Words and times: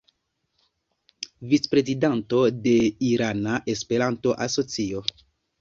Vicprezidanto 1.51 2.41
de 2.63 2.73
Irana 3.11 3.61
Esperanto-Asocio. 3.75 5.05